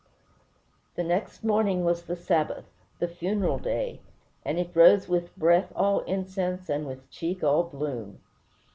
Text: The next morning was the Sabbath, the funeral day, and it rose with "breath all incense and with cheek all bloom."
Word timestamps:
The 0.95 1.03
next 1.03 1.43
morning 1.43 1.85
was 1.85 2.01
the 2.01 2.15
Sabbath, 2.15 2.65
the 2.97 3.07
funeral 3.07 3.59
day, 3.59 4.01
and 4.43 4.57
it 4.57 4.75
rose 4.75 5.07
with 5.07 5.35
"breath 5.37 5.71
all 5.75 5.99
incense 6.05 6.69
and 6.69 6.87
with 6.87 7.07
cheek 7.11 7.43
all 7.43 7.61
bloom." 7.65 8.19